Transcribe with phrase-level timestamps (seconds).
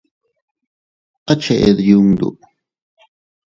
[1.31, 2.27] ¿A cheʼed yundu?